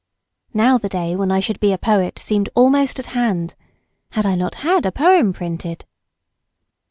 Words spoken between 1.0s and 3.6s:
when I should be a poet seemed almost at hand.